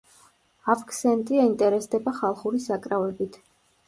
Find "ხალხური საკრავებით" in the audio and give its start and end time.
2.21-3.39